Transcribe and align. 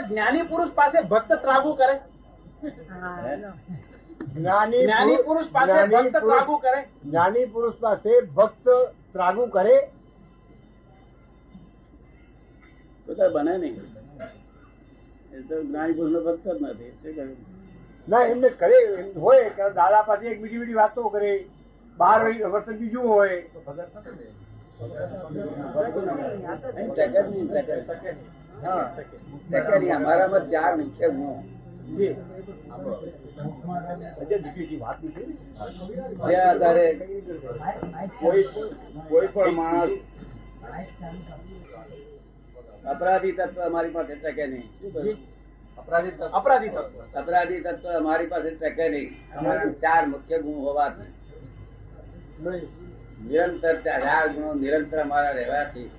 દાદા 0.00 0.08
જ્ઞાની 0.08 0.44
પુરુષ 0.44 0.72
પાસે 0.72 0.98
ભક્ત 1.04 1.40
ત્રાગુ 1.42 1.76
કરે 1.76 1.94
જ્ઞાની 4.34 5.18
પુરુષ 5.24 5.48
પાસે 5.48 5.74
ભક્ત 5.86 6.16
ત્રાગુ 6.18 6.58
કરે 6.58 6.80
જ્ઞાની 7.04 7.46
પુરુષ 7.46 7.76
પાસે 7.76 8.10
ભક્ત 8.32 8.66
ત્રાગુ 9.12 9.46
કરે 9.50 9.76
બધા 13.06 13.30
બને 13.30 13.54
નહીં 13.58 13.76
એ 15.32 15.42
તો 15.42 15.62
જ્ઞાની 15.62 15.94
પુરુષ 15.94 16.12
નો 16.12 16.20
ભક્ત 16.22 16.44
જ 16.44 16.58
નથી 16.64 16.92
શું 17.02 17.14
કહ્યું 17.14 17.36
ના 18.08 18.24
એમને 18.26 18.50
કરે 18.56 18.78
હોય 19.16 19.48
કે 19.50 19.72
દાદા 19.74 20.04
પાસે 20.04 20.24
એક 20.26 20.42
બીજી 20.42 20.58
બીજી 20.58 20.74
વાતો 20.74 21.10
કરે 21.10 21.32
બાર 21.98 22.20
વર્ષ 22.24 22.78
બીજું 22.78 23.06
હોય 23.06 23.38
અમારામાં 29.90 30.50
ચાર 30.50 30.76
મુખ્ય 30.76 31.08
ગુણો. 31.08 31.42
જે. 31.96 32.16
આધારે 36.34 36.92
કોઈ 38.20 38.42
કોઈ 39.08 39.26
પણ 39.26 39.50
માણસ 39.50 39.90
અપરાધી 42.86 43.32
તત્વ 43.32 43.60
અમારી 43.60 43.90
પાસે 43.90 44.14
ટકે 44.14 44.46
નહીં. 44.46 44.62
શું 44.62 45.16
અપરાધી 45.78 46.10
તત્વ. 46.10 46.26
અપરાધી 46.26 46.68
તત્વ. 46.68 47.20
અપરાધી 47.20 47.60
તત્વ 47.60 47.88
અમારી 47.88 48.26
પાસે 48.26 48.50
ટકે 48.50 48.88
નહીં. 48.88 49.38
અમારા 49.38 49.64
ચાર 49.64 50.06
મુખ્ય 50.06 50.38
ગુણ 50.38 50.54
હોવાથી. 50.54 51.12
નિરંતર 53.28 53.74
ચાર 53.76 54.28
ગુણો 54.28 54.54
નિરંતર 54.54 54.98
અમારા 54.98 55.30
રહેવાથી 55.30 55.90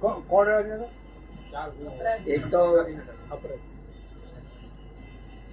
કોણ 0.00 0.48
એક 2.26 2.42
તો 2.46 2.60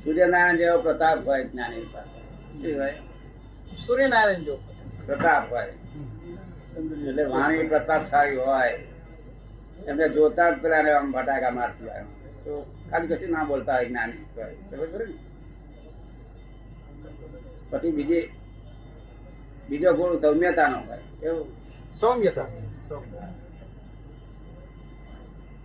સૂર્યનારાયણ 0.04 0.58
જેવો 0.58 0.78
પ્રતાપ 0.82 1.28
હોય 1.28 1.44
જ્ઞાની 1.44 1.86
પાસે. 1.94 2.92
સૂર્યનારાયણ 3.86 4.40
જેવો 4.40 4.60
પ્રતાપ 5.06 5.44
હોય. 5.52 5.70
એટલે 7.10 7.24
વાણી 7.24 7.68
પ્રતાપશાળી 7.68 8.36
હોય. 8.36 8.74
એમને 9.88 10.10
જોતા 10.10 10.50
જ 10.50 10.62
પેલા 10.62 10.98
આમ 10.98 11.12
ફટાકા 11.12 11.52
મારતી 11.52 11.88
હોય. 11.90 12.04
તો 12.44 12.52
ખાલી 12.92 13.08
કશું 13.08 13.32
ના 13.32 13.44
બોલતા 13.44 13.76
હોય 13.76 13.86
જ્ઞાની. 13.86 14.26
ખબર 14.70 15.08
ને? 15.08 15.16
પછી 17.70 17.92
બીજી 17.92 18.26
બીજો 19.70 19.94
ગુણ 19.94 20.22
સૌમ્યતાનો 20.22 20.78
હોય. 20.78 21.04
કેવું 21.20 21.48
સૌમ્યતા. 22.00 22.48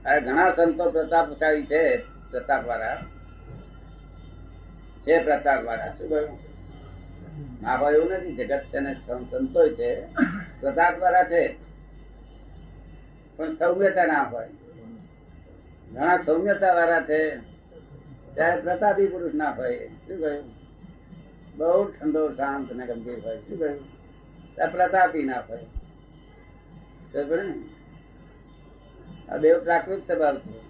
આ 0.06 0.18
ઘણા 0.18 0.52
સંતો 0.56 0.90
પ્રતાપશાળી 0.90 1.66
છે 1.66 1.96
પ્રતાપ 2.30 2.66
વાળા 2.66 2.96
છે 5.06 5.24
પ્રતાપ 5.24 5.64
વાળા 5.64 5.88
શું 5.88 6.08
કહ્યું? 6.08 6.38
હોય 7.80 7.94
એવું 7.94 8.10
નથી, 8.10 8.36
જગત 8.36 8.60
છે 8.60 8.78
ને 8.78 8.94
સંતો 9.30 9.68
છે. 9.68 10.02
પ્રતાપ 10.60 10.98
વાળા 10.98 11.24
છે. 11.24 11.56
પણ 13.36 13.54
સૌમ્યતા 13.54 14.04
ના 14.04 14.22
હોય. 14.22 14.48
ઘણા 15.92 16.16
સૌમ્યતા 16.16 16.74
વાળા 16.74 17.00
છે. 17.00 17.36
ત્યારે 18.34 18.60
પ્રતાપી 18.60 19.06
પુરુષ 19.06 19.34
ના 19.34 19.50
હોય. 19.50 19.78
શું 19.78 20.20
કહ્યું? 20.20 20.44
બહુ 21.56 21.90
ઠંડો, 21.90 22.32
શાંત 22.32 22.72
ને 22.72 22.86
ગંભીર 22.86 23.20
હોય. 23.24 23.36
શું 23.36 23.58
કહ્યું? 23.58 23.80
પ્રતાપી 24.72 25.22
ના 25.22 25.40
હોય. 25.40 25.64
ને 27.12 27.79
આ 29.28 29.36
દેવ 29.36 29.64
પ્રાકૃત 29.64 29.98
સ્વભાવ 29.98 30.38
છે. 30.38 30.60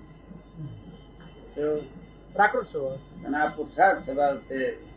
પ્રાકૃત 2.33 2.67
સ્વભાવ. 2.67 2.95
અને 3.27 3.37
આ 3.37 3.47
પુરુષાર્થ 3.47 4.07
સ્વભાવ 4.07 4.39
છે. 4.39 4.91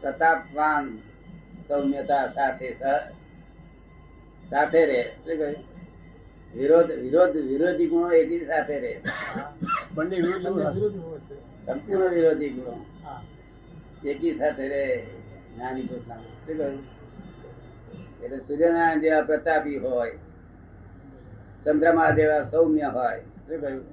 પ્રતાપવાન 0.00 0.98
સૌમ્યતા 1.68 2.32
સાથે 2.34 2.76
સાથે 4.50 4.86
રહે. 4.86 5.02
શું 5.02 5.38
કહ્યું 5.38 5.72
વિરોધ 6.54 6.90
વિરોધ 6.90 7.36
વિરોધી 7.36 7.86
ગુણો 7.86 8.10
એકી 8.10 8.46
સાથે 8.46 8.78
રહે. 8.78 9.00
બંને 9.94 10.16
સંપૂર્ણ 11.66 12.08
વિરોધી 12.08 12.48
ગુણો. 12.48 12.86
હા. 13.04 13.22
એકી 14.04 14.38
સાથે 14.38 14.68
રહે. 14.68 15.06
જ્ઞાની 15.56 15.82
પુરુષના 15.82 16.16
શું 16.16 16.58
કહ્યું? 16.58 16.82
એટલે 18.22 18.38
સૂર્યનારાયણ 18.38 19.00
જેવા 19.00 19.20
પ્રતાપી 19.20 19.76
હોય 19.76 20.18
ચંદ્રમા 21.64 22.10
જેવા 22.10 22.50
સૌમ્ય 22.50 22.82
હોય. 22.82 23.20
શું 23.20 23.60
કહ્યું 23.60 23.84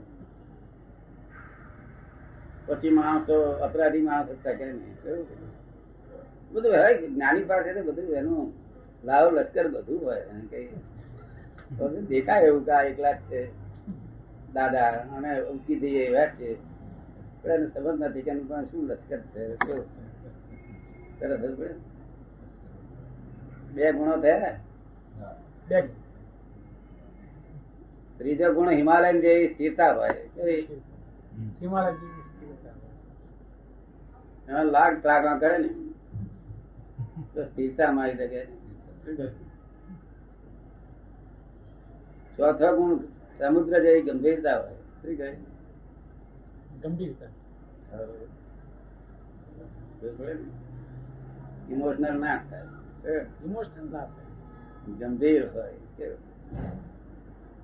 પછી 2.67 2.89
માણસો 2.89 3.37
અપરાધી 3.41 4.01
માણસો 4.01 4.33
ટકે 4.43 4.65
નહીં? 4.65 4.95
બધું. 6.51 6.71
હોય 6.71 7.07
જ્ઞાની 7.07 7.43
પાસે 7.43 7.73
તો 7.73 7.81
બધું 7.83 8.13
એનું 8.15 8.53
લાવ 9.05 9.31
લશ્કર 9.31 9.67
બધું 9.67 10.05
હોય. 10.05 10.21
એને 10.21 10.45
કઈ 10.49 10.67
દેખાય 12.07 12.41
એવું 12.41 12.65
કે 12.65 12.87
એકલા 12.87 13.11
જ 13.11 13.15
છે. 13.15 13.41
દાદા 14.53 14.89
અને 15.17 15.41
ઉંચકી 15.41 15.79
જઈએ 15.79 16.05
એવા 16.05 16.25
છે. 16.25 16.53
પણ 17.41 17.49
એને 17.51 17.67
સમજ 17.67 18.01
નથી 18.01 18.21
કે 18.21 18.31
પણ 18.39 18.65
શું 18.65 18.87
લશ્કર 18.87 19.17
છે? 19.17 19.55
શું? 19.55 19.85
સરસ 21.19 21.57
બે 23.73 23.91
ગુણો 23.91 24.15
થયા 24.17 24.59
બે 25.67 25.77
ત્રીજો 28.19 28.53
ગુણ 28.53 28.69
હિમાલયન 28.69 29.21
જેવી 29.21 29.53
સ્થિરતા 29.53 29.93
હોય? 29.93 30.09
હિમાલય 31.61 31.91
જેવી 31.91 32.21
સ્થિરતા. 32.21 32.69
લાખ 34.63 34.93
કરે 35.39 35.57
ને. 35.57 35.69
તો 37.33 37.43
સ્થિરતા 37.43 37.91
મારી 37.91 38.17
શકે. 38.17 38.45
ચોથો 42.37 42.77
ગુણ 42.77 42.99
સમુદ્ર 43.39 43.79
જેવી 43.79 44.01
ગંભીરતા 44.01 44.59
હોય. 44.59 44.71
શું 44.71 45.17
કહે? 45.17 45.37
ગંભીરતા. 46.81 47.25
ઇમોશનલ 51.69 52.19
ના 52.19 52.41
થાય. 52.49 53.25
ઇમોશનલ 53.45 53.91
ના 53.91 53.99
થાય. 53.99 54.95
ગંભીર 54.99 55.49
હોય? 55.53 55.73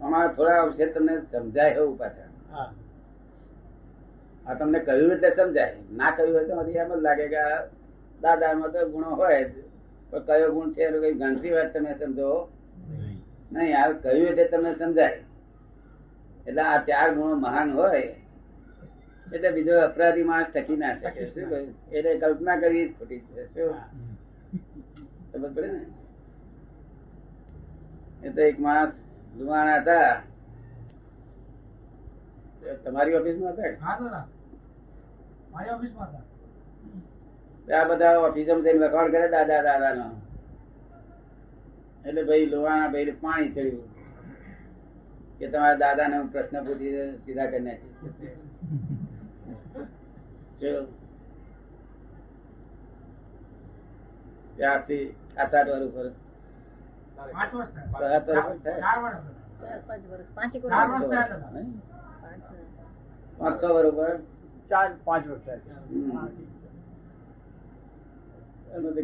અમારે 0.02 0.34
થોડા 0.36 0.64
અંશે 0.64 0.86
તમને 0.86 1.14
સમજાય 1.32 1.76
એવું 1.76 1.98
પાછા. 1.98 2.30
આ 4.48 4.54
તમને 4.54 4.80
કહ્યું 4.80 5.12
એટલે 5.12 5.30
સમજાય. 5.36 5.76
ના 5.92 6.12
કહ્યું 6.12 6.34
હોય 6.34 6.48
તો 6.48 6.54
એમ 6.62 6.90
જ 6.90 7.02
લાગે 7.02 7.28
કે 7.28 7.38
આ 7.38 7.62
દાદામાં 8.22 8.72
તો 8.72 8.90
ગુણો 8.90 9.16
હોય 9.16 9.40
જ. 9.44 9.54
પણ 10.12 10.26
કયો 10.26 10.52
ગુણ 10.52 10.74
છે 10.74 10.82
એનો 10.82 11.00
કઈ 11.00 11.14
ગણતરી 11.14 11.52
વાત 11.52 11.74
તમે 11.74 11.96
સમજો. 12.00 12.50
નહીં. 13.52 13.76
આ 13.76 13.94
કહ્યું 13.94 14.28
એટલે 14.28 14.46
તમને 14.48 14.76
સમજાય. 14.76 15.20
એટલે 16.46 16.62
આ 16.62 16.84
ચાર 16.86 17.10
ગુણો 17.16 17.36
મહાન 17.36 17.72
હોય 17.72 18.04
એટલે 19.34 19.52
બીજો 19.52 19.82
અપરાધી 19.82 20.24
માણસ 20.24 20.50
ટકી 20.54 20.78
ના 20.78 20.96
શકે. 20.96 21.22
શું 21.34 21.50
કહ્યું? 21.50 21.74
એટલે 21.92 22.20
કલ્પના 22.20 22.58
કરવી 22.58 22.88
જ 22.88 22.92
ખોટી 22.98 23.22
છે. 23.28 23.48
શું? 23.54 23.74
ખબર 25.32 25.50
પડે 25.56 25.68
ને? 25.68 25.82
એ 28.24 28.30
તો 28.30 28.42
એક 28.42 28.60
માણસ 28.60 28.94
લુવાણા 29.38 29.79
હતા. 29.81 30.12
તમારી 32.84 33.18
ઓફિસમાં 33.19 33.53
હતા 33.53 34.23
મારી 35.51 35.73
ઓફિસમાં 35.78 36.09
હતા. 36.09 36.23
આ 37.79 37.85
બધા 37.90 38.16
ઓફિસમાં 38.28 38.63
જઈને 38.66 38.79
વખાણ 38.85 39.12
કરે 39.13 39.28
દાદા 39.35 39.62
દાદા 39.68 39.94
નો 40.00 40.07
એટલે 42.07 42.22
ભાઈ 42.29 42.50
લોહાણા 42.53 42.91
ભાઈ 42.94 43.16
પાણી 43.23 43.53
ચડ્યું. 43.56 43.88
કે 45.40 45.46
તમારા 45.53 45.81
દાદા 45.84 46.07
ને 46.07 46.17
હું 46.17 46.29
પ્રશ્ન 46.34 46.57
પૂછી 46.66 46.91
સીધા 47.23 47.47
કરી 47.52 47.64
નાખી. 47.67 47.93
ત્યારથી 54.58 55.05
આઠ 55.38 55.55
વર્ષ 55.70 55.88
ઉપર 55.90 56.05
પાંચ 63.38 63.62
છ 63.62 63.64
ચાર 64.70 64.90
પાંચ 65.06 65.26
વર્ષ 65.28 65.47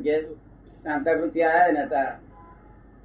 ઘેર 0.06 0.22
શાંતાકૃતિ 0.84 1.40
આવ્યા 1.44 1.74
ને 1.74 1.81
હતા. 1.86 2.12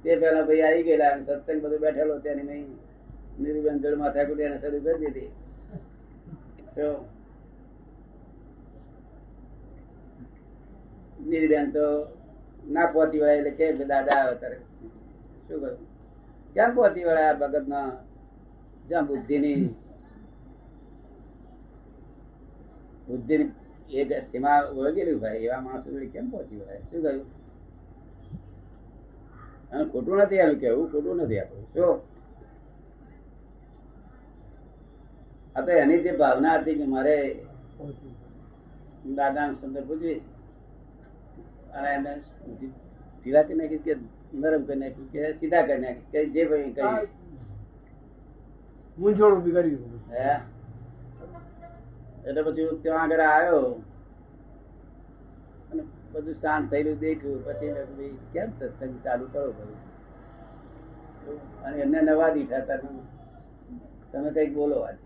તે 0.03 0.11
પેલા 0.21 0.45
ભાઈ 0.47 0.63
આવી 0.67 0.85
ગયેલા 0.87 1.13
સત્સંગ 1.17 1.59
બધું 1.63 1.81
બેઠેલો 1.83 2.15
ત્યાંની 2.23 2.49
મેં 2.49 2.63
નીરુબેન 3.39 3.77
જળ 3.81 3.97
માથાકુટી 4.01 4.47
એને 4.49 4.57
શરૂ 4.61 4.81
કરી 4.85 4.99
દીધી. 5.03 5.31
તો 6.75 6.87
નીરુબેન 11.29 11.67
તો 11.75 11.85
ના 12.73 12.87
પહોંચી 12.93 13.21
હોય 13.21 13.35
એટલે 13.39 13.51
કે 13.59 13.65
દાદા 13.91 14.17
આવે 14.21 14.35
તારે 14.41 14.57
શું 15.47 15.59
કરું? 15.61 15.77
કેમ 16.55 16.69
પહોંચી 16.75 17.05
વળ્યા 17.07 17.39
ભગત 17.41 17.65
ના 17.67 17.89
જ્યાં 18.87 19.07
બુદ્ધિની 19.07 19.59
બુદ્ધિ 23.07 23.35
એ 23.89 24.21
સીમા 24.31 24.59
ઓળગેલી 24.77 25.21
ભાઈ 25.23 25.45
એવા 25.47 25.61
માણસો 25.61 25.89
કેમ 26.13 26.25
પહોંચી 26.31 26.59
વળ્યા 26.59 26.87
શું 26.89 27.01
કહ્યું? 27.03 27.25
ખોટું 29.91 30.17
નથી 30.21 30.41
એનું 30.43 30.59
કેવું 30.61 30.91
ખોટું 30.91 31.17
નથી 31.17 31.39
આપણું 31.41 31.67
શું? 31.73 31.95
આ 35.55 35.61
તો 35.65 35.71
એની 35.83 36.03
જે 36.03 36.11
ભાવના 36.21 36.57
હતી 36.59 36.77
કે 36.79 36.85
મારે 36.93 37.15
દાદા 39.17 39.47
શબ્દ 39.59 39.77
પૂછવી. 39.87 40.19
અને 41.75 41.89
એને 41.97 42.11
ઢીલા 43.27 43.43
કરી 43.43 43.57
નાખી 43.57 43.79
કે 43.79 43.93
નરમ 44.33 44.63
કરી 44.67 44.79
નાખી 44.79 45.07
કે 45.13 45.21
સીધા 45.39 45.63
કરી 45.63 45.79
નાખી 45.79 46.11
કે 46.11 46.19
જે 46.33 46.41
ભાઈ 46.49 46.71
કરી 46.73 47.09
મૂંઝવણ 48.97 49.33
ઊભી 49.33 49.53
કરી 49.53 49.77
હે? 50.13 50.35
એટલે 52.27 52.41
પછી 52.43 52.65
હું 52.69 52.77
ત્યાં 52.83 53.03
આગળ 53.03 53.23
આવ્યો. 53.23 53.61
અને 55.71 55.83
બધું 56.13 56.35
શાંત 56.35 56.65
થયેલું 56.71 56.97
દેખ્યું. 56.99 57.39
પછી 57.45 58.09
કેમ 58.33 58.49
સત્સંગ 58.59 58.95
ચાલુ 59.03 59.25
કરો 59.31 59.51
ભાઈ. 59.51 59.79
અને 61.63 61.75
એમને 61.81 61.99
નવા 62.01 62.31
દીઠા 62.31 62.61
હતા 62.61 62.79
તમે 64.11 64.29
કંઈક 64.31 64.51
બોલો 64.53 64.77
આજે? 64.81 65.03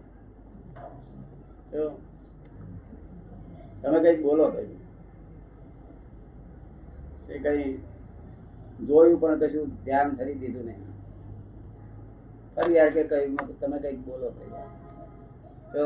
તમે 3.81 3.97
કંઈક 4.00 4.19
બોલો 4.24 4.45
કઈ 4.51 4.69
એ 7.29 7.39
કઈ 7.39 7.69
જોયું 8.81 9.19
પણ 9.19 9.42
કશું 9.42 9.74
ધ્યાન 9.86 10.16
કરી 10.16 10.36
દીધું 10.36 10.66
નહીં 10.66 10.88
ફરી 12.56 12.75
યાર 12.75 12.92
કે 12.92 13.04
કઈ 13.04 13.28
તમે 13.60 13.78
કંઈક 13.80 14.00
બોલો 14.00 14.30
જો 15.74 15.86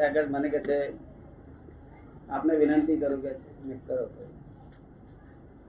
આગળ 0.00 0.28
મને 0.28 0.48
કે 0.48 0.60
છે 0.60 0.78
આપને 2.28 2.52
વિનંતી 2.56 2.98
કરું 2.98 3.20
કે 3.22 3.30
છે 3.34 3.76
કરો. 3.86 4.04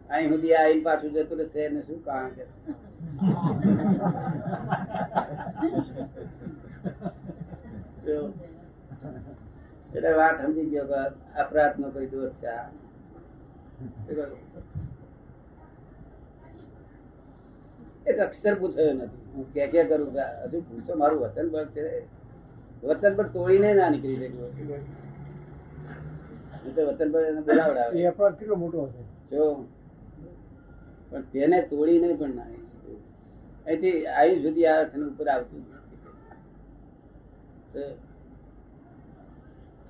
અહીં 0.09 0.29
સુધી 0.29 0.55
આવીને 0.55 0.83
પાછું 0.83 1.13
જતું 1.13 1.37
રહેશે 1.37 1.61
એને 1.61 1.81
શું 1.81 1.99
કારણ 2.05 2.31
કે 2.31 2.43
છે? 2.45 2.71
એટલે 9.93 10.11
વાત 10.13 10.35
સમજી 10.41 10.69
ગયો 10.71 10.85
કે 10.87 10.99
અપરાધ 11.35 11.75
નો 11.79 11.87
કોઈ 11.89 12.07
દોષ 12.07 12.35
છે? 12.41 12.53
એક 18.05 18.17
અક્ષર 18.19 18.55
પૂછાયો 18.59 18.93
નથી 18.93 19.25
હું 19.33 19.45
કે 19.53 19.63
કે 19.67 19.81
કરું 19.89 20.09
હજુ 20.43 20.57
પૂછો 20.61 20.93
મારું 20.95 21.19
વતન 21.23 21.47
પર 21.49 21.65
છે. 21.73 21.83
વતન 22.83 23.13
પર 23.15 23.27
તોડીને 23.33 23.69
ના 23.73 23.89
નીકળી 23.89 24.19
શક્યું. 24.23 24.83
નહીં 26.63 26.87
વતન 26.89 27.09
પર 27.11 27.23
એને 27.25 27.41
બોલાવડાવે. 27.41 27.93
એ 27.95 28.07
અપરાધ 28.07 28.35
કેટલો 28.39 28.55
મોટો 28.55 28.79
હશે 28.85 29.03
જો 29.31 29.43
પણ 31.09 31.23
તેને 31.31 31.57
તોડીને 31.63 32.07
પણ 32.13 32.35
ના. 32.35 32.49
અહીંથી 33.67 34.07
આવી 34.09 34.41
સુધી 34.43 34.67
આવે 34.67 34.85
છે 34.91 34.97
ને 34.97 35.05
ઉપર 35.05 35.27
આવતું 35.29 35.63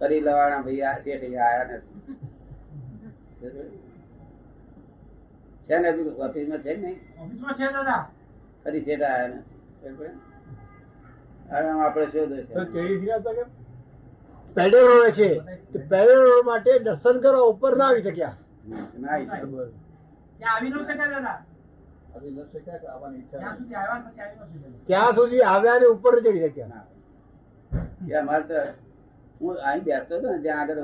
નથી. 0.01 0.21
લવાણા 0.25 0.61
ભાઈ 0.65 0.83
આ 0.89 0.97
શેઠ 1.03 1.23
આયા 1.45 1.65
નથી 1.65 1.79
છે 5.67 5.75
ને 5.79 5.89
હજુ 5.93 6.03
ઓફિસમાં 6.25 6.61
છે 6.65 6.71
ને 6.83 6.91
ઓફિસમાં 7.23 7.55
છે 7.57 7.65
દાદા. 7.75 8.03
ફરી 8.63 8.83
શેઠ 8.85 9.05
નથી 9.89 10.11
આપણે 11.51 12.05
શોધો 12.11 12.37
છે? 13.35 13.43
પેડલ 14.55 14.83
રોડ 14.89 15.13
છે. 15.17 15.29
પેડલ 15.91 16.19
રોડ 16.25 16.45
માટે 16.45 16.71
દર્શન 16.85 17.17
કરવા 17.23 17.49
ઉપર 17.53 17.73
ના 17.77 17.87
આવી 17.89 18.03
શક્યા. 18.07 18.35
ના 19.01 19.11
આવી. 19.13 19.27
ત્યાં 20.39 20.55
આવી 20.55 20.69
ન 20.69 20.73
શકાય 20.83 21.09
દાદા. 21.13 21.37
ત્યાં 22.11 23.55
સુધી 23.57 23.75
આવ્યા 23.75 23.99
ને 23.99 24.05
પછી 24.05 24.21
આવી 24.23 24.37
ન 24.37 24.61
શકાય. 24.61 24.85
ત્યાં 24.87 25.13
સુધી 25.15 25.43
આવ્યા 25.53 25.79
ને 25.79 25.85
ઉપર 25.95 26.15
ચડી 26.23 26.43
શક્યા. 26.45 26.69
ના. 26.69 26.85
ત્યાં 29.41 29.47
હું 29.47 29.55
અહીં 29.69 29.83
બેસતો 29.83 30.13
હતો 30.17 30.27
ને 30.31 30.39
જ્યાં 30.45 30.61
આગળ 30.61 30.81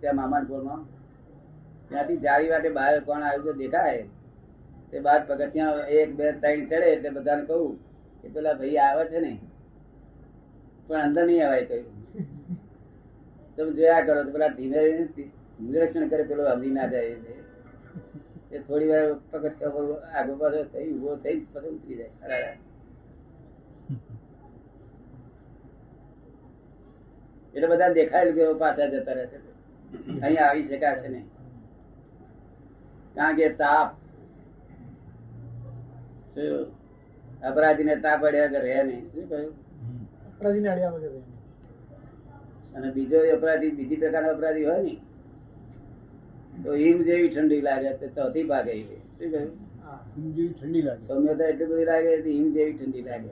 ત્યાં 0.00 0.16
મામાનપુરમાં 0.16 0.82
ત્યાંથી 1.88 2.20
જારી 2.26 2.50
વાટે 2.50 2.70
બહાર 2.78 2.94
કોણ 3.00 3.22
આવ્યું 3.22 3.44
તો 3.44 3.52
દેખાય. 3.52 4.04
તે 4.90 4.96
બાદ 5.00 5.22
પગથિયાં 5.28 5.80
એક, 5.88 6.16
બે, 6.16 6.26
ત્રણ 6.42 6.64
ચડે 6.66 6.86
એટલે 6.94 7.10
બધાને 7.10 7.44
કહું 7.46 7.78
કે 8.20 8.28
પેલા 8.28 8.54
ભાઈ 8.54 8.78
આવે 8.78 9.02
છે 9.10 9.18
ને, 9.20 9.32
પણ 10.86 11.00
અંદર 11.00 11.24
નહીં 11.26 11.44
અવાય 11.46 11.64
કહ્યું 11.66 11.86
તમે 13.56 13.70
જોયા 13.72 14.06
કરો 14.06 14.20
તો 14.24 14.30
પેલા 14.30 14.48
ધીમે 14.48 14.80
નિરીક્ષણ 15.60 16.08
કરે 16.08 16.24
પેલો 16.24 16.42
હજી 16.52 16.70
ના 16.70 16.86
જાય 16.86 17.16
છે. 17.24 17.34
એ 18.50 18.58
થોડી 18.58 18.90
વાર 18.92 19.04
પગથિયા 19.30 19.72
આગળ 19.72 19.92
આગો 20.18 20.32
પાછો 20.40 20.64
થઈ 20.72 20.88
ઊભો 20.92 21.16
થઈ, 21.24 21.38
પછી 21.52 21.74
ઉતરી 21.76 21.96
જાય. 21.96 22.52
એટલે 27.58 27.68
બધા 27.70 27.94
દેખાયેલું 27.94 28.36
કે 28.38 28.42
પાછા 28.62 28.88
જતા 28.92 29.14
રહેશે 29.18 29.38
અહીંયા 30.22 30.48
આવી 30.48 30.66
શકાશે 30.72 31.08
નહીં. 31.14 31.26
કારણ 33.16 33.36
કે 33.38 33.46
તાપ? 33.62 33.88
અપરાધીને 37.50 37.94
તાપ 38.04 38.20
અડ્યા 38.28 38.52
કે 38.52 38.58
રહે 38.64 38.82
નહીં. 38.90 39.04
શું 39.14 39.24
કહ્યું? 39.30 39.52
અપરાધીને 40.28 40.68
અડ્યા 40.74 40.94
વગર 40.94 41.14
અને 42.76 42.88
બીજો 42.96 43.18
અપરાધી 43.36 43.72
બીજી 43.78 44.00
પ્રકારનો 44.02 44.28
અપરાધી 44.34 44.66
હોય 44.68 44.82
ને 44.82 44.94
તો 46.64 46.70
હિમ 46.82 46.98
જેવી 47.08 47.30
ઠંડી 47.32 47.62
લાગે 47.68 47.90
તો 48.02 48.06
ચોથી 48.18 48.46
ભાગે 48.52 48.72
શું 48.76 49.28
કહ્યું? 49.32 49.50
ઠંડી 50.58 50.84
લાગે. 50.86 51.02
સૌમ્યતા 51.08 51.48
એટલી 51.54 51.70
બધી 51.72 51.88
લાગે 51.90 52.12
હિમ 52.28 52.46
જેવી 52.58 52.76
ઠંડી 52.78 53.04
લાગે 53.08 53.30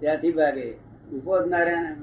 ત્યાંથી 0.00 0.34
ભાગે. 0.40 0.66
ઊભો 1.12 1.44
જ 1.44 1.48
ના 1.48 1.58
રહે 1.58 1.80
ને. 1.80 1.96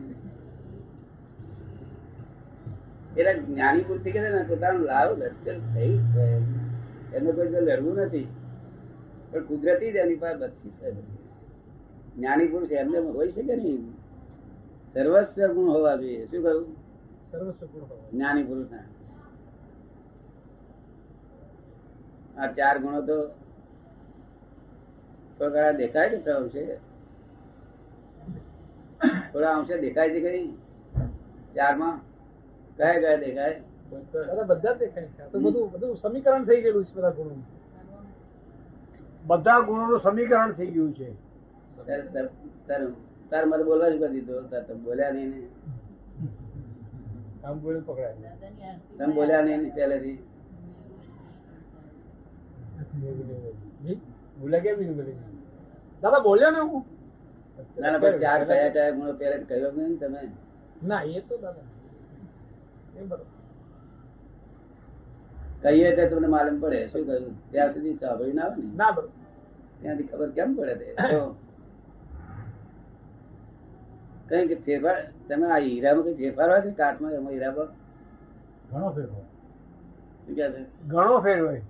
એટલે 3.17 3.33
જ્ઞાની 3.33 3.83
પૂર્તિ 3.83 4.11
કે 4.11 4.19
ને 4.19 4.43
પોતાનું 4.43 4.81
લાવ 4.81 5.17
લશ્કર 5.17 5.53
થઈ 5.53 5.97
એમને 7.13 7.31
કોઈ 7.31 7.49
લડવું 7.49 7.95
નથી. 7.95 8.27
પણ 9.31 9.45
કુદરતી 9.45 9.91
જ 9.91 9.95
એની 9.95 10.15
પાસે 10.15 10.37
બક્ષિસ 10.37 10.71
છે. 10.71 10.91
જ્ઞાની 12.15 12.47
પુરુષ 12.47 12.71
એમને 12.71 12.99
છે 12.99 13.31
શકે 13.31 13.55
નહીં? 13.55 13.93
સર્વસ્વ 14.93 15.53
ગુણ 15.53 15.69
હોવા 15.69 15.95
જોઈએ. 15.95 16.25
શું 16.25 16.43
કહ્યું? 16.43 16.75
સર્વસ્વ 17.31 17.65
ગુણ 17.65 17.81
હોય. 17.81 18.11
જ્ઞાની 18.11 18.43
પુરુષ 18.43 18.67
આ 22.37 22.51
ચાર 22.51 22.77
ગુણો 22.77 23.01
તો 23.01 23.27
થોડા 25.37 25.49
ઘણા 25.49 25.71
દેખાય 25.71 26.09
છે 26.09 26.17
તો 26.17 26.35
અંશે 26.35 26.90
થોડા 29.33 29.57
અંશે 29.57 29.77
દેખાય 29.77 30.09
છે 30.09 30.21
કઈ 30.21 30.51
ચારમાં? 31.55 31.99
કયા 32.77 32.99
કયા 32.99 33.15
દેખાય? 33.15 33.61
બધા 34.43 34.73
દેખાય 34.73 35.03
છે. 35.05 35.31
તો 35.31 35.39
બધું 35.39 35.71
બધું 35.71 35.97
સમીકરણ 35.97 36.45
થઈ 36.45 36.61
ગયેલું 36.61 36.85
છે 36.85 36.93
બધા 36.95 37.09
ગુણો 37.09 37.35
બધા 39.25 39.59
ગુણોનું 39.59 40.01
સમીકરણ 40.01 40.51
થઈ 40.51 40.67
ગયું 40.67 40.93
છે. 40.95 41.13
તાર- 43.29 43.45
મને 43.45 43.63
બોલવા 43.63 43.89
જ 43.89 43.99
કરી 43.99 44.13
દીધો. 44.13 44.41
તમે 44.41 44.75
બોલ્યા 44.75 45.11
નહીં 45.11 45.29
ને. 45.29 45.47
આમ 47.45 47.59
બોલે 47.59 47.79
પકડાય. 47.79 48.13
તમે 48.97 49.13
બોલ્યા 49.13 49.41
નહીં 49.41 49.57
ને 49.57 49.71
પહેલેથી? 49.75 50.23
બોલ્યા 54.41 54.59
કેમ 54.59 54.79
નહીં 54.79 54.97
દાદા 56.01 56.19
બોલ્યો 56.19 56.51
ને 56.51 56.59
હું? 56.59 56.85
ના 57.77 57.91
ના 57.91 58.19
ચાર 58.19 58.47
કયા 58.47 58.69
કયા 58.69 58.91
ગુણો 58.91 59.13
પહેલે 59.13 59.45
કહ્યો 59.45 59.71
ને 59.71 59.97
તમે? 59.97 60.31
ના 60.83 61.03
એ 61.11 61.23
તો 61.27 61.37
દાદા 61.37 61.67
એ 62.95 63.03
બરોબર. 63.03 63.25
કહીએ 65.63 65.95
તો 65.97 66.09
તમને 66.09 66.27
માલુમ 66.27 66.61
પડે 66.61 66.89
શું 66.89 67.05
કહ્યું? 67.05 67.35
ત્યાં 67.51 67.73
સુધી 67.73 67.97
સાંભળી 67.97 68.33
ના 68.33 68.45
આવે 68.45 68.61
ને? 68.61 68.75
ના 68.75 68.91
બરોબર. 68.91 69.11
ત્યાંથી 69.81 70.07
ખબર 70.07 70.31
કેમ 70.31 70.55
પડે 70.55 70.95
કઈ 74.29 74.47
કે 74.49 74.55
ફેરફાર 74.65 74.97
તમે 75.27 75.45
આ 75.47 75.59
હીરામાં 75.59 76.05
કઈ 76.07 76.17
ફેરફાર 76.19 76.49
હોય 76.49 76.61
છે? 76.61 76.73
કાચમાં 76.73 77.13
એમાં 77.13 77.33
હીરામાં 77.33 77.69
ઘણો 78.71 78.91
ફેરફાર 78.95 79.25
શું 80.23 80.35
છે? 80.35 80.65
ઘણો 80.87 81.21
ફેર 81.21 81.39
હોય. 81.39 81.61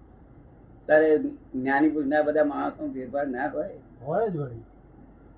તારે 0.87 1.21
જ્ઞાની 1.53 1.93
પુરુષ 1.93 2.09
ના 2.09 2.23
બધા 2.23 2.45
માણસો 2.45 2.89
ફેરફાર 2.95 3.27
ના 3.27 3.49
હોય? 3.49 3.69
હોય 4.01 4.27
જ 4.27 4.37
વળી 4.37 4.70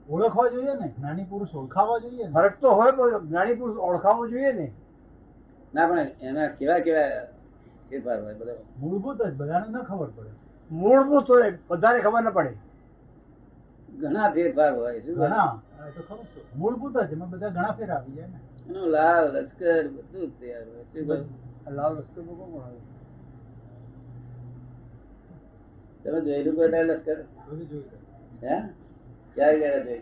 ઓળખવા 0.10 0.50
જોઈએ 0.50 0.74
ને? 0.74 0.88
જ્ઞાની 0.98 1.24
પુરુષ 1.24 1.56
ઓળખાવા 1.56 2.00
જોઈએ 2.00 2.26
ને? 2.28 2.32
ફરક 2.32 2.60
તો 2.62 2.70
હોય 2.70 2.92
પણ 2.92 3.28
જ્ઞાની 3.28 3.56
પુરુષ 3.56 3.78
ઓળખાવો 3.78 4.28
જોઈએ 4.28 4.52
ને? 4.52 4.72
ના 5.74 5.88
પણ 5.88 6.00
એના 6.22 6.48
કેવા 6.48 6.80
કેવા 6.80 7.10
ફેરફાર 7.90 8.22
હોય 8.24 8.36
બધા? 8.36 8.60
મૂળભૂત 8.80 9.18
જ 9.18 9.34
બધાને 9.34 9.68
ન 9.70 9.84
ખબર 9.84 10.10
પડે. 10.16 10.30
મૂળભૂત 10.72 11.30
હોય 11.30 11.58
બધાને 11.70 12.00
ખબર 12.00 12.22
ન 12.22 12.32
પડે. 12.32 12.54
ઘણા 14.00 14.32
ફેરફાર 14.32 14.74
હોય 14.74 15.02
શું 15.02 15.16
ઘણા 15.16 15.62
તો 15.96 16.02
ખરું 16.02 16.26
મૂળભૂત 16.56 16.94
જ 16.94 17.14
એમાં 17.14 17.30
બધા 17.30 17.50
ઘણા 17.50 17.72
ફેર 17.72 17.92
આવી 17.92 18.16
જાય 18.16 18.28
ને. 18.28 18.40
એનો 18.70 18.86
લાવ 18.86 19.24
લશ્કર 19.26 19.84
બધું 19.88 20.22
જ 20.22 20.32
તૈયાર 20.40 20.66
હોય 20.68 20.84
શું 20.94 21.76
લાવ 21.76 21.92
લશ્કર 22.00 22.22
કોણ 22.22 22.62
આવે? 22.62 22.80
તમે 26.04 26.22
જોયેલું 26.22 26.56
કોઈ 26.56 26.84
લશ્કર? 26.84 27.18
જોયું 27.48 27.84
હે? 28.42 28.56
ક્યારે. 29.36 30.02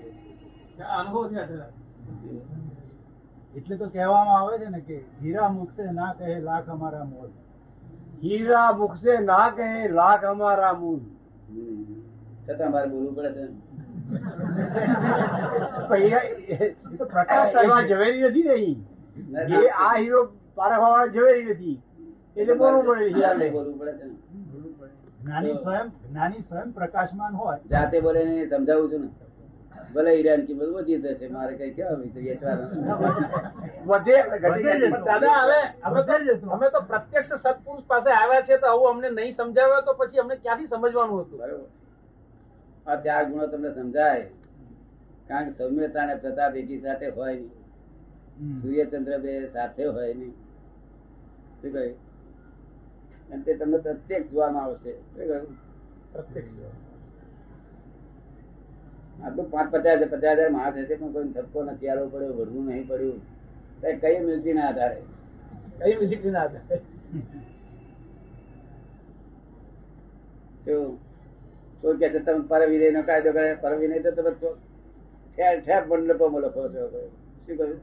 એટલે 3.55 3.77
તો 3.77 3.89
કહેવામાં 3.89 4.37
આવે 4.37 4.59
છે 4.59 4.69
ને 4.69 4.81
કે 4.81 5.03
હીરા 5.21 5.49
મુકશે 5.49 5.91
ના 5.93 6.13
કહે 6.13 6.41
લાખ 6.41 6.69
અમારા 6.69 7.05
મોલ 7.05 7.29
હીરા 8.21 8.73
મુકશે 8.75 9.19
ના 9.21 9.51
કહે 9.51 9.87
લાખ 9.91 10.23
અમારા 10.25 10.75
મૂળ. 10.75 11.01
છતાં 12.45 12.71
મારે 12.71 12.89
બોલવું 12.89 13.15
પડે 13.15 13.33
છે 13.35 13.47
તો 16.97 17.05
પ્રકાશ 17.05 17.55
એવા 17.63 17.83
ઝવેરી 17.83 18.23
નથી 18.25 18.77
આ 19.79 19.93
હીરો 19.93 20.33
પારખવા 20.57 21.07
ઝવેરી 21.09 21.53
નથી. 21.53 21.79
એટલે 22.35 22.55
બોલવું 22.55 22.85
પડે 22.87 23.09
હીરાને. 23.09 23.51
બોલવું 23.51 23.79
પડે 23.79 23.93
છે. 23.99 24.05
જ્ઞાની 25.23 25.57
સ્વયં 25.63 25.87
જ્ઞાની 26.09 26.43
સ્વયં 26.47 26.69
પ્રકાશમાન 26.73 27.33
હોય. 27.35 27.59
જાતે 27.71 27.97
બોલે 28.01 28.21
ને 28.25 28.47
સમજાવું 28.49 28.89
છું 28.91 29.01
ને. 29.01 29.09
ભલે 29.93 30.11
ઈરાન 30.17 30.41
કિંમત 30.47 30.71
વધી 30.75 30.99
જશે 31.03 31.27
મારે 31.29 31.53
કઈ 31.59 31.71
કેવા 31.77 31.97
વેચવાનું 32.15 32.69
વધે 33.89 34.17
દાદા 35.05 35.37
હવે 35.43 35.59
અમે 35.83 36.01
તો 36.07 36.13
હતું. 36.17 36.49
અમે 36.55 36.67
તો 36.73 36.81
પ્રત્યક્ષ 36.91 37.33
સત્પુરુષ 37.43 37.85
પાસે 37.91 38.09
આવ્યા 38.11 38.45
છે 38.47 38.57
તો 38.57 38.67
આવું 38.67 38.89
અમને 38.91 39.09
નહીં 39.09 39.33
સમજાવ્યો 39.39 39.81
તો 39.87 39.93
પછી 39.99 40.21
અમને 40.23 40.35
ક્યાંથી 40.43 40.67
સમજવાનું 40.67 41.23
હતું? 41.23 41.39
બરોબર. 41.39 41.67
આ 42.87 42.97
ચાર 43.05 43.25
ગુણો 43.25 43.47
તમને 43.47 43.73
સમજાય. 43.73 44.25
કારણ 45.27 45.47
કે 45.47 45.51
સૌમ્યતા 45.57 46.03
અને 46.03 46.15
પ્રતાપ 46.15 46.55
એકી 46.55 46.81
સાથે 46.85 47.07
હોય 47.17 47.35
નહીં. 47.35 47.51
સૂર્યચંદ્ર 48.61 49.19
બે 49.25 49.33
સાથે 49.53 49.83
હોય 49.85 50.13
નહીં. 50.13 50.33
શું 51.61 51.71
કહ્યું? 51.73 51.95
અને 53.31 53.41
તે 53.43 53.51
તમને 53.59 53.77
પ્રત્યક્ષ 53.77 54.31
જોવામાં 54.31 54.65
આવશે. 54.65 54.91
પ્રત્યક્ષ 56.13 56.53
આટલું 59.23 59.45
પાંચ 59.51 59.67
પચાસ 59.71 59.97
હજાર 59.99 60.09
પચાસ 60.13 60.37
હજાર 60.37 60.51
માણસ 60.57 60.77
હશે 60.77 60.95
પણ 60.95 61.11
કોઈ 61.15 61.33
ધક્કો 61.35 61.59
નથી 61.63 61.89
આલવો 61.89 62.07
પડ્યો 62.13 62.33
ભરવું 62.39 62.63
નહીં 62.69 62.85
પડ્યું. 62.87 63.19
તો 63.81 63.87
કઈ 64.01 64.17
મ્યુઝિક 64.25 64.55
ના 64.55 64.67
આધારે? 64.69 64.99
કઈ 65.79 65.93
મ્યુઝિક 65.99 66.21
ના 66.25 66.43
આધારે 66.45 66.77
કોઈ 71.81 71.97
કે 71.99 72.07
છે 72.13 72.19
તમે 72.25 72.41
પરવિનય 72.49 72.89
નો 72.91 73.01
કાયદો 73.03 73.31
કરે 73.37 73.49
પરવિનય 73.61 73.97
તો 74.03 74.11
તમે 74.17 74.31
ઠેર 74.33 74.53
ઠેર 75.35 75.55
ઠેર 75.61 75.81
મંડપોમાં 75.89 76.41
લખો 76.43 76.61
છો. 76.73 76.83
શું 77.45 77.55
કહ્યું? 77.57 77.79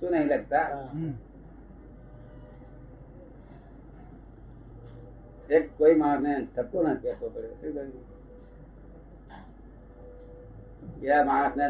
શું 0.00 0.10
નહીં 0.12 0.28
લખતા? 0.32 0.66
એક 5.56 5.64
કોઈ 5.78 5.96
માણસ 6.02 6.22
ને 6.22 6.32
ધક્કો 6.56 6.78
નથી 6.82 7.02
કહેતો 7.02 7.26
પડ્યો 7.34 7.56
શું 7.60 7.72
કહ્યું? 7.74 7.92
એવા 11.02 11.24
માણસ 11.24 11.54
ને 11.56 11.66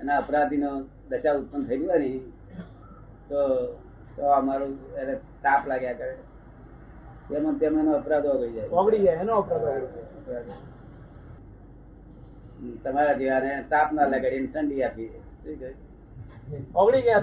એના 0.00 0.18
અપરાધી 0.22 0.60
નો 0.64 0.70
દશા 1.10 1.38
ઉત્પન્ન 1.40 1.66
થઈ 1.68 1.80
ગયો 1.80 1.98
ને 2.02 2.08
તો 3.28 3.40
તો 4.16 4.22
અમારું 4.38 4.74
એને 5.00 5.14
તાપ 5.42 5.62
લાગ્યા 5.70 5.98
કરે. 6.00 6.14
તેમાં 7.28 7.58
તેમ 7.58 7.78
એનો 7.78 7.92
અપરાધ 8.00 8.26
ઓગળી 8.26 8.54
જાય. 8.56 8.68
ઓગળી 8.80 9.04
જાય 9.04 9.18
એનો 9.24 9.34
અપરાધ. 9.42 9.86
તમારા 12.84 13.18
જેવાને 13.20 13.50
તાપ 13.72 13.88
ના 13.92 14.10
લગાડીને 14.12 14.48
ઠંડી 14.52 14.82
આપી 14.84 15.10
કહ્યું? 15.44 15.76
ઓગળી 16.74 17.02
ગયા 17.06 17.20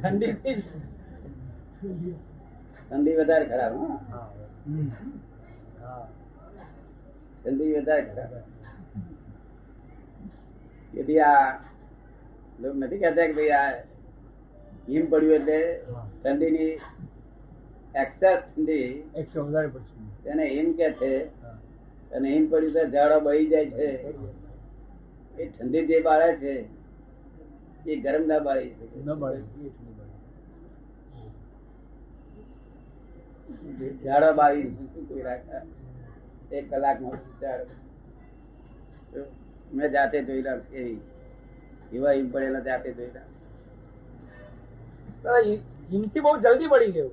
ઠંડી 0.00 0.32
ઠંડી 2.90 3.16
વધારે 3.18 3.44
ખરાબ 3.50 3.74
ઠંડી 7.42 7.74
વધારે 7.74 8.02
ખરાબ. 8.06 8.32
તેથી 10.92 11.20
આ 11.20 11.44
લોકો 12.58 12.74
નથી 12.78 13.00
કહેતા 13.02 13.28
કે 13.28 13.34
ભાઈ 13.38 13.54
આ 13.58 13.68
હિમ 14.88 15.04
પડ્યું 15.12 15.36
એટલે 15.38 15.58
ઠંડીની 16.22 16.72
એક્સેસ 17.94 18.40
ઠંડી 18.44 18.88
એકસો 19.14 19.38
વધારે 19.46 19.68
પડશે. 19.74 19.96
તેને 20.24 20.44
હિમ 20.54 20.68
કે 20.78 20.88
છે 20.98 21.12
અને 22.10 22.28
હિમ 22.34 22.44
પડ્યું 22.50 22.74
તો 22.76 22.82
ઝાડો 22.94 23.16
બળી 23.26 23.50
જાય 23.52 23.70
છે. 23.76 23.88
એ 25.34 25.42
ઠંડી 25.48 25.86
જે 25.88 25.96
બાળે 26.02 26.28
છે 26.42 26.54
એ 27.86 28.00
ગરમ 28.04 28.24
ના 28.26 28.44
બાળી 28.46 28.74
ન 29.04 29.08
બળે. 29.22 29.40
ઝાડો 34.04 34.28
બાળી 34.40 35.22
રાખે 35.28 35.56
એક 36.58 36.64
કલાકમાં 36.70 37.20
ઝાડ. 37.42 37.68
મેં 39.74 39.88
જાતે 39.94 40.16
જોયેલા 40.28 40.58
એવી 40.72 40.98
એવા 41.96 42.14
હિમ 42.18 42.26
પડેલા 42.32 42.64
જાતે 42.68 42.88
જોયેલા 42.92 43.26
હિમથી 45.90 46.22
બહુ 46.26 46.32
જલ્દી 46.44 46.70
પડી 46.72 46.92
ગયું. 46.96 47.12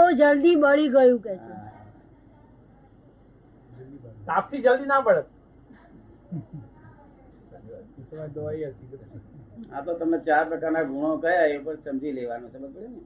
બહુ 0.00 0.06
જલ્દી 0.20 0.56
બળી 0.64 0.90
ગયું 0.96 1.18
કે 1.26 1.34
છે? 1.36 1.54
તાપથી 4.26 4.62
જલ્દી 4.66 4.88
ના 4.92 5.02
પડે 5.06 5.22
આ 9.74 9.80
તો 9.86 9.92
તમે 10.00 10.18
ચાર 10.26 10.44
પ્રકારના 10.50 10.84
ગુણો 10.90 11.10
કયા 11.24 11.48
એ 11.54 11.56
પણ 11.64 11.78
સમજી 11.84 12.12
લેવાનું 12.18 12.50
સમજ 12.52 12.66
પડે 12.74 12.88
ને? 12.88 13.00